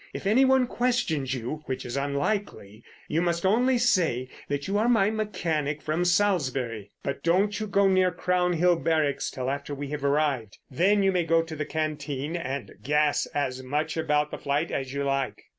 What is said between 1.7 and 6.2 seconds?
is unlikely—you must only say that you are my mechanic from